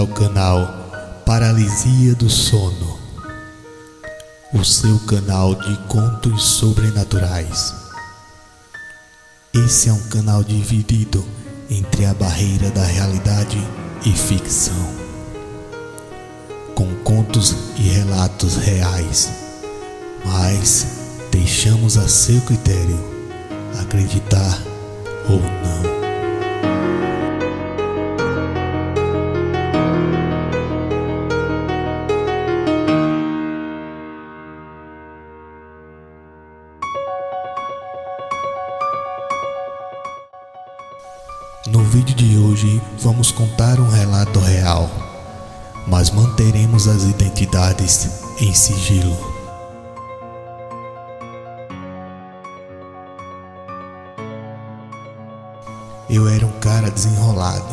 ao 0.00 0.06
canal 0.06 1.22
Paralisia 1.26 2.14
do 2.14 2.30
Sono, 2.30 2.98
o 4.54 4.64
seu 4.64 4.98
canal 5.00 5.54
de 5.54 5.76
contos 5.88 6.42
sobrenaturais. 6.42 7.74
Esse 9.52 9.90
é 9.90 9.92
um 9.92 10.08
canal 10.08 10.42
dividido 10.42 11.22
entre 11.68 12.06
a 12.06 12.14
barreira 12.14 12.70
da 12.70 12.82
realidade 12.82 13.58
e 14.06 14.10
ficção, 14.10 14.90
com 16.74 16.94
contos 17.04 17.54
e 17.76 17.82
relatos 17.82 18.56
reais, 18.56 19.30
mas 20.24 20.86
deixamos 21.30 21.98
a 21.98 22.08
seu 22.08 22.40
critério 22.40 22.98
acreditar 23.78 24.69
vídeo 42.00 42.16
de 42.16 42.38
hoje 42.38 42.82
vamos 42.98 43.30
contar 43.30 43.78
um 43.78 43.86
relato 43.86 44.38
real, 44.38 44.88
mas 45.86 46.10
manteremos 46.10 46.88
as 46.88 47.02
identidades 47.02 48.22
em 48.40 48.54
sigilo. 48.54 49.14
Eu 56.08 56.26
era 56.26 56.46
um 56.46 56.52
cara 56.52 56.90
desenrolado 56.90 57.68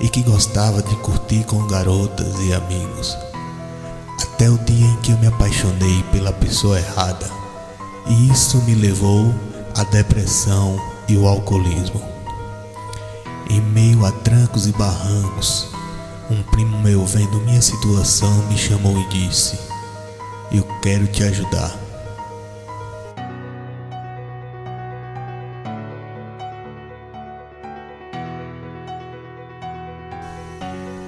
e 0.00 0.08
que 0.10 0.22
gostava 0.22 0.82
de 0.82 0.94
curtir 0.96 1.42
com 1.44 1.66
garotas 1.66 2.38
e 2.40 2.52
amigos. 2.52 3.16
Até 4.22 4.50
o 4.50 4.58
dia 4.58 4.86
em 4.86 4.96
que 4.96 5.12
eu 5.12 5.18
me 5.18 5.28
apaixonei 5.28 6.02
pela 6.12 6.32
pessoa 6.32 6.78
errada, 6.78 7.30
e 8.06 8.30
isso 8.30 8.58
me 8.64 8.74
levou 8.74 9.32
à 9.74 9.82
depressão 9.84 10.76
e 11.08 11.16
o 11.16 11.26
alcoolismo. 11.26 12.11
Em 13.52 13.60
meio 13.60 14.06
a 14.06 14.10
trancos 14.10 14.66
e 14.66 14.72
barrancos, 14.72 15.68
um 16.30 16.42
primo 16.44 16.78
meu, 16.78 17.04
vendo 17.04 17.38
minha 17.40 17.60
situação, 17.60 18.34
me 18.46 18.56
chamou 18.56 18.98
e 18.98 19.08
disse: 19.08 19.58
Eu 20.50 20.64
quero 20.80 21.06
te 21.06 21.22
ajudar. 21.22 21.78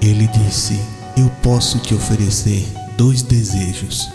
Ele 0.02 0.26
disse: 0.26 0.78
Eu 1.16 1.30
posso 1.42 1.78
te 1.78 1.94
oferecer 1.94 2.70
dois 2.98 3.22
desejos. 3.22 4.06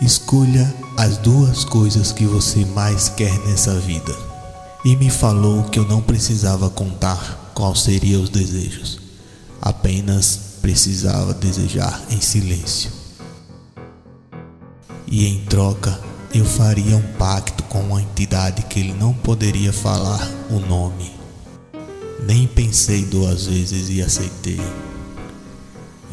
Escolha 0.00 0.72
as 0.96 1.16
duas 1.16 1.64
coisas 1.64 2.12
que 2.12 2.24
você 2.24 2.64
mais 2.66 3.08
quer 3.08 3.36
nessa 3.40 3.74
vida 3.80 4.29
e 4.84 4.96
me 4.96 5.10
falou 5.10 5.64
que 5.64 5.78
eu 5.78 5.84
não 5.84 6.00
precisava 6.00 6.70
contar 6.70 7.52
quais 7.54 7.80
seriam 7.80 8.22
os 8.22 8.30
desejos, 8.30 8.98
apenas 9.60 10.58
precisava 10.62 11.34
desejar 11.34 12.00
em 12.10 12.20
silêncio. 12.20 12.90
E 15.06 15.26
em 15.26 15.44
troca, 15.44 16.00
eu 16.32 16.44
faria 16.44 16.96
um 16.96 17.12
pacto 17.18 17.62
com 17.64 17.80
uma 17.80 18.00
entidade 18.00 18.62
que 18.62 18.78
ele 18.78 18.92
não 18.92 19.12
poderia 19.12 19.72
falar 19.72 20.26
o 20.48 20.60
nome. 20.60 21.12
Nem 22.24 22.46
pensei 22.46 23.04
duas 23.04 23.46
vezes 23.46 23.90
e 23.90 24.00
aceitei. 24.00 24.60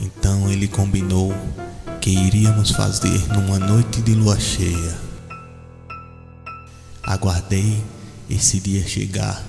Então 0.02 0.50
ele 0.50 0.68
combinou 0.68 1.34
que 2.02 2.09
iríamos 2.09 2.72
fazer 2.72 3.28
numa 3.34 3.59
noite 3.59 4.02
de 4.02 4.13
lua 4.13 4.40
cheia. 4.40 4.97
Aguardei 7.03 7.84
esse 8.30 8.60
dia 8.60 8.86
chegar. 8.88 9.44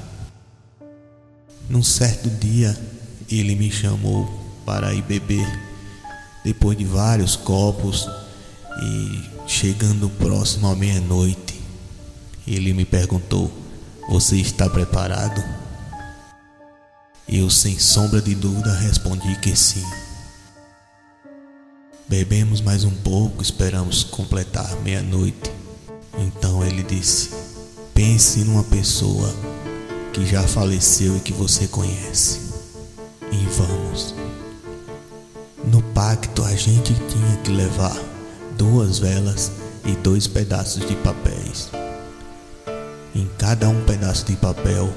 Num 1.69 1.83
certo 1.83 2.31
dia, 2.31 2.79
ele 3.31 3.55
me 3.55 3.71
chamou 3.71 4.27
para 4.65 4.95
ir 4.95 5.03
beber. 5.03 5.47
Depois 6.45 6.79
de 6.79 6.85
vários 6.85 7.37
copos 7.37 8.09
e 8.83 9.23
chegando 9.47 10.09
próximo 10.09 10.69
à 10.69 10.75
meia-noite, 10.75 11.61
ele 12.47 12.73
me 12.73 12.85
perguntou: 12.85 13.53
Você 14.09 14.37
está 14.37 14.69
preparado? 14.69 15.43
Eu, 17.29 17.51
sem 17.51 17.79
sombra 17.79 18.23
de 18.23 18.35
dúvida, 18.35 18.73
respondi 18.73 19.37
que 19.41 19.55
sim. 19.55 19.85
Bebemos 22.09 22.63
mais 22.63 22.85
um 22.85 22.95
pouco, 22.95 23.43
esperamos 23.43 24.03
completar 24.03 24.75
meia-noite. 24.77 25.51
Então 26.17 26.65
ele 26.65 26.83
disse: 26.83 27.38
Pense 27.99 28.45
numa 28.45 28.63
pessoa 28.63 29.29
que 30.13 30.25
já 30.25 30.45
faleceu 30.45 31.17
e 31.17 31.21
que 31.21 31.33
você 31.33 31.67
conhece. 31.67 32.39
E 33.33 33.45
vamos. 33.57 34.15
No 35.65 35.83
pacto 35.83 36.45
a 36.45 36.55
gente 36.55 36.95
tinha 36.95 37.37
que 37.43 37.51
levar 37.51 38.01
duas 38.57 39.01
velas 39.01 39.51
e 39.85 39.97
dois 39.97 40.29
pedaços 40.29 40.87
de 40.87 40.95
papéis. 40.95 41.71
Em 43.17 43.29
cada 43.37 43.69
um 43.69 43.85
pedaço 43.85 44.27
de 44.27 44.37
papel 44.37 44.89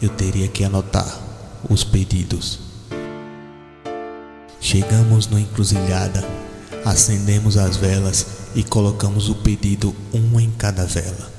eu 0.00 0.08
teria 0.08 0.48
que 0.48 0.64
anotar 0.64 1.14
os 1.68 1.84
pedidos. 1.84 2.58
Chegamos 4.62 5.28
na 5.28 5.42
encruzilhada, 5.42 6.26
acendemos 6.86 7.58
as 7.58 7.76
velas 7.76 8.24
e 8.54 8.62
colocamos 8.62 9.28
o 9.28 9.34
pedido 9.34 9.94
um 10.14 10.40
em 10.40 10.50
cada 10.52 10.86
vela. 10.86 11.35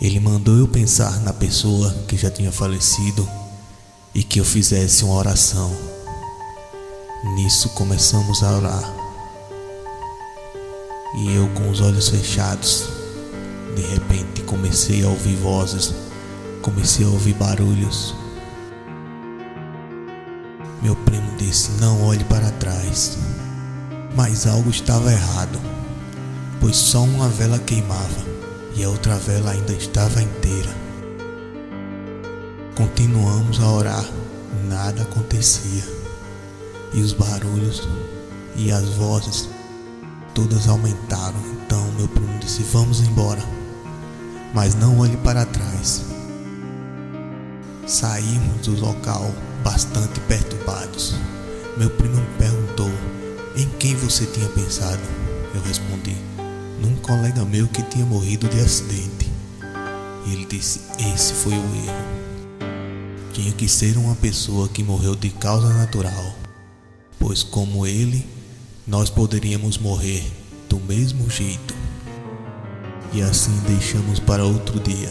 Ele 0.00 0.20
mandou 0.20 0.56
eu 0.56 0.68
pensar 0.68 1.20
na 1.22 1.32
pessoa 1.32 1.92
que 2.06 2.16
já 2.16 2.30
tinha 2.30 2.52
falecido 2.52 3.28
e 4.14 4.22
que 4.22 4.38
eu 4.38 4.44
fizesse 4.44 5.04
uma 5.04 5.16
oração. 5.16 5.76
Nisso 7.34 7.70
começamos 7.70 8.44
a 8.44 8.56
orar. 8.56 8.94
E 11.16 11.34
eu, 11.34 11.48
com 11.48 11.68
os 11.68 11.80
olhos 11.80 12.10
fechados, 12.10 12.88
de 13.74 13.82
repente 13.82 14.42
comecei 14.42 15.04
a 15.04 15.08
ouvir 15.08 15.34
vozes, 15.34 15.92
comecei 16.62 17.04
a 17.04 17.08
ouvir 17.08 17.34
barulhos. 17.34 18.14
Meu 20.80 20.94
primo 20.94 21.36
disse: 21.36 21.72
Não 21.80 22.04
olhe 22.04 22.22
para 22.24 22.52
trás. 22.52 23.18
Mas 24.14 24.46
algo 24.46 24.70
estava 24.70 25.10
errado, 25.12 25.60
pois 26.60 26.76
só 26.76 27.02
uma 27.02 27.28
vela 27.28 27.58
queimava 27.58 28.27
e 28.78 28.84
a 28.84 28.88
outra 28.88 29.16
vela 29.16 29.50
ainda 29.50 29.72
estava 29.72 30.22
inteira. 30.22 30.70
Continuamos 32.76 33.60
a 33.60 33.72
orar, 33.72 34.04
nada 34.68 35.02
acontecia, 35.02 35.82
e 36.94 37.00
os 37.00 37.12
barulhos 37.12 37.88
e 38.54 38.70
as 38.70 38.84
vozes 38.90 39.48
todas 40.32 40.68
aumentaram. 40.68 41.40
Então 41.54 41.84
meu 41.98 42.06
primo 42.06 42.38
disse: 42.38 42.62
Vamos 42.72 43.00
embora, 43.00 43.42
mas 44.54 44.76
não 44.76 45.00
olhe 45.00 45.16
para 45.18 45.44
trás. 45.44 46.04
Saímos 47.84 48.64
do 48.64 48.78
local 48.78 49.28
bastante 49.64 50.20
perturbados. 50.20 51.16
Meu 51.76 51.90
primo 51.90 52.20
me 52.20 52.38
perguntou: 52.38 52.90
Em 53.56 53.68
quem 53.80 53.96
você 53.96 54.24
tinha 54.26 54.48
pensado? 54.50 55.02
Eu 55.52 55.62
respondi: 55.62 56.16
num 56.80 56.96
colega 56.96 57.44
meu 57.44 57.66
que 57.68 57.82
tinha 57.82 58.04
morrido 58.04 58.48
de 58.48 58.60
acidente. 58.60 59.30
E 60.26 60.32
ele 60.32 60.46
disse: 60.46 60.80
Esse 61.14 61.32
foi 61.32 61.52
o 61.52 61.56
erro. 61.56 62.18
Tinha 63.32 63.52
que 63.52 63.68
ser 63.68 63.96
uma 63.96 64.14
pessoa 64.16 64.68
que 64.68 64.82
morreu 64.82 65.14
de 65.14 65.30
causa 65.30 65.72
natural, 65.74 66.34
pois, 67.18 67.42
como 67.42 67.86
ele, 67.86 68.26
nós 68.86 69.10
poderíamos 69.10 69.78
morrer 69.78 70.24
do 70.68 70.80
mesmo 70.80 71.28
jeito. 71.30 71.74
E 73.12 73.22
assim 73.22 73.56
deixamos 73.66 74.18
para 74.18 74.44
outro 74.44 74.80
dia. 74.80 75.10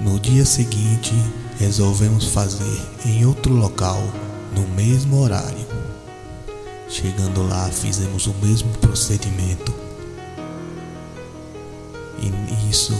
No 0.00 0.18
dia 0.20 0.44
seguinte, 0.44 1.12
resolvemos 1.58 2.26
fazer 2.28 2.80
em 3.04 3.24
outro 3.24 3.52
local, 3.54 4.00
no 4.54 4.66
mesmo 4.74 5.20
horário. 5.20 5.75
Chegando 6.88 7.42
lá, 7.48 7.68
fizemos 7.70 8.26
o 8.26 8.34
mesmo 8.34 8.70
procedimento. 8.78 9.74
E 12.18 12.30
nisso, 12.30 12.94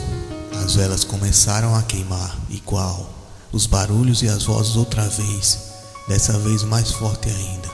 as 0.62 0.74
velas 0.74 1.04
começaram 1.04 1.74
a 1.74 1.82
queimar, 1.82 2.36
igual. 2.50 3.08
Os 3.52 3.66
barulhos 3.66 4.22
e 4.22 4.28
as 4.28 4.44
vozes 4.44 4.76
outra 4.76 5.08
vez, 5.08 5.72
dessa 6.08 6.36
vez 6.40 6.64
mais 6.64 6.90
forte 6.90 7.28
ainda. 7.28 7.70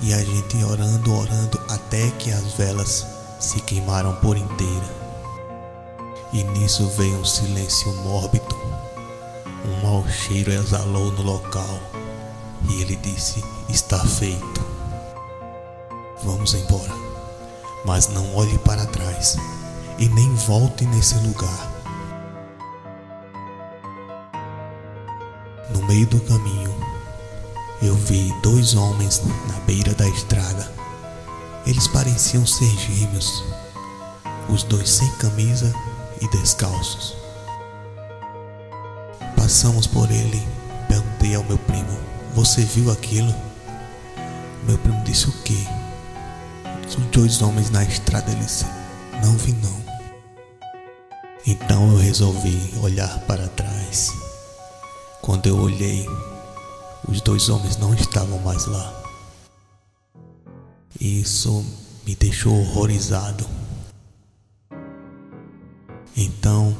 E 0.00 0.12
a 0.14 0.24
gente 0.24 0.62
orando, 0.64 1.12
orando, 1.12 1.60
até 1.68 2.08
que 2.12 2.30
as 2.30 2.52
velas 2.52 3.04
se 3.40 3.60
queimaram 3.62 4.14
por 4.16 4.36
inteira. 4.36 4.98
E 6.32 6.44
nisso 6.44 6.86
veio 6.96 7.18
um 7.18 7.24
silêncio 7.24 7.92
mórbido. 8.04 8.56
Um 9.66 9.82
mau 9.82 10.08
cheiro 10.08 10.52
exalou 10.52 11.10
no 11.12 11.22
local. 11.22 11.97
E 12.68 12.82
ele 12.82 12.96
disse: 12.96 13.42
Está 13.68 13.98
feito. 13.98 14.66
Vamos 16.22 16.54
embora. 16.54 16.92
Mas 17.84 18.08
não 18.08 18.34
olhe 18.36 18.58
para 18.58 18.86
trás. 18.86 19.36
E 19.98 20.08
nem 20.08 20.34
volte 20.34 20.84
nesse 20.86 21.14
lugar. 21.26 21.72
No 25.70 25.84
meio 25.86 26.06
do 26.06 26.20
caminho, 26.20 26.74
eu 27.82 27.94
vi 27.94 28.32
dois 28.42 28.74
homens 28.74 29.22
na 29.48 29.58
beira 29.60 29.94
da 29.94 30.08
estrada. 30.08 30.70
Eles 31.66 31.86
pareciam 31.86 32.46
ser 32.46 32.70
gêmeos, 32.70 33.44
os 34.48 34.62
dois 34.62 34.88
sem 34.88 35.10
camisa 35.16 35.72
e 36.20 36.28
descalços. 36.28 37.14
Passamos 39.36 39.86
por 39.86 40.10
ele. 40.10 40.46
Perguntei 40.88 41.34
ao 41.34 41.44
meu 41.44 41.58
primo: 41.58 41.98
Você 42.38 42.62
viu 42.62 42.92
aquilo? 42.92 43.34
Meu 44.62 44.78
primo 44.78 45.02
disse 45.02 45.28
o 45.28 45.32
quê? 45.42 45.58
Os 46.86 46.94
dois 47.06 47.42
homens 47.42 47.68
na 47.68 47.82
estrada. 47.82 48.30
Ele 48.30 48.38
disse: 48.38 48.64
Não 49.24 49.36
vi, 49.36 49.52
não. 49.54 49.76
Então 51.44 51.90
eu 51.90 51.98
resolvi 51.98 52.56
olhar 52.80 53.18
para 53.26 53.48
trás. 53.48 54.12
Quando 55.20 55.48
eu 55.48 55.58
olhei, 55.58 56.06
os 57.08 57.20
dois 57.20 57.48
homens 57.48 57.76
não 57.76 57.92
estavam 57.92 58.38
mais 58.38 58.66
lá. 58.66 59.02
Isso 61.00 61.66
me 62.06 62.14
deixou 62.14 62.56
horrorizado. 62.56 63.44
Então, 66.16 66.76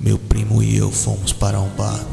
meu 0.00 0.18
primo 0.18 0.60
e 0.64 0.76
eu 0.76 0.90
fomos 0.90 1.32
para 1.32 1.60
um 1.60 1.68
bar 1.76 2.04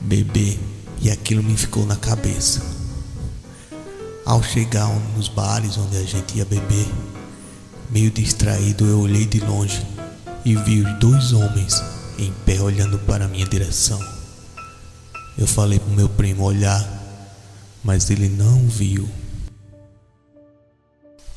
beber 0.00 0.56
e 1.00 1.10
aquilo 1.10 1.42
me 1.42 1.56
ficou 1.56 1.86
na 1.86 1.96
cabeça. 1.96 2.62
Ao 4.24 4.42
chegar 4.42 4.88
nos 5.16 5.28
bares 5.28 5.76
onde 5.78 5.96
a 5.96 6.04
gente 6.04 6.38
ia 6.38 6.44
beber, 6.44 6.86
meio 7.90 8.10
distraído, 8.10 8.86
eu 8.86 9.00
olhei 9.00 9.26
de 9.26 9.40
longe 9.40 9.84
e 10.44 10.54
vi 10.56 10.82
os 10.82 10.98
dois 10.98 11.32
homens 11.32 11.82
em 12.18 12.32
pé 12.44 12.60
olhando 12.60 12.98
para 13.00 13.26
minha 13.26 13.46
direção. 13.46 14.00
Eu 15.38 15.46
falei 15.46 15.78
para 15.78 15.90
o 15.90 15.96
meu 15.96 16.08
primo 16.08 16.44
olhar, 16.44 16.86
mas 17.82 18.10
ele 18.10 18.28
não 18.28 18.68
viu. 18.68 19.08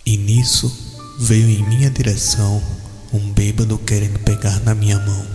E 0.06 0.18
nisso 0.18 0.72
veio 1.20 1.48
em 1.48 1.68
minha 1.70 1.90
direção 1.90 2.62
um 3.14 3.32
bêbado 3.32 3.78
querendo 3.78 4.20
pegar 4.20 4.60
na 4.62 4.76
minha 4.76 5.00
mão. 5.00 5.26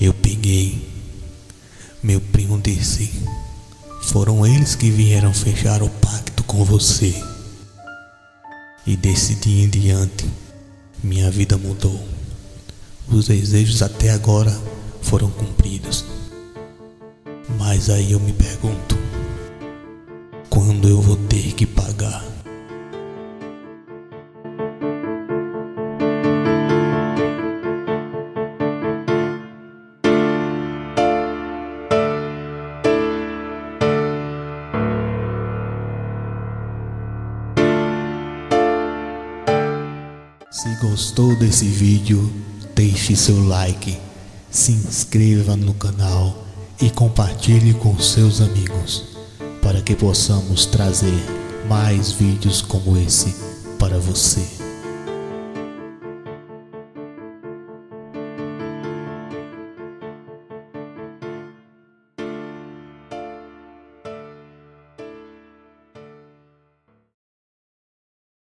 Eu 0.00 0.14
peguei. 0.14 0.93
Meu 2.04 2.20
primo 2.20 2.60
disse: 2.60 3.10
Foram 4.02 4.46
eles 4.46 4.74
que 4.74 4.90
vieram 4.90 5.32
fechar 5.32 5.82
o 5.82 5.88
pacto 5.88 6.44
com 6.44 6.62
você. 6.62 7.14
E 8.86 8.94
desse 8.94 9.36
dia 9.36 9.64
em 9.64 9.70
diante, 9.70 10.26
minha 11.02 11.30
vida 11.30 11.56
mudou. 11.56 11.98
Os 13.08 13.28
desejos 13.28 13.80
até 13.80 14.10
agora 14.10 14.54
foram 15.00 15.30
cumpridos. 15.30 16.04
Mas 17.58 17.88
aí 17.88 18.12
eu 18.12 18.20
me 18.20 18.34
pergunto: 18.34 18.98
quando 20.50 20.86
eu 20.86 21.00
vou 21.00 21.16
ter 21.16 21.54
que 21.54 21.64
pagar? 21.64 22.33
Se 40.54 40.72
gostou 40.76 41.34
desse 41.34 41.64
vídeo, 41.64 42.32
deixe 42.76 43.16
seu 43.16 43.44
like, 43.48 43.98
se 44.52 44.70
inscreva 44.70 45.56
no 45.56 45.74
canal 45.74 46.46
e 46.80 46.88
compartilhe 46.90 47.74
com 47.74 47.98
seus 47.98 48.40
amigos 48.40 49.02
para 49.60 49.82
que 49.82 49.96
possamos 49.96 50.64
trazer 50.64 51.20
mais 51.68 52.12
vídeos 52.12 52.62
como 52.62 52.96
esse 52.96 53.34
para 53.80 53.98
você. 53.98 54.63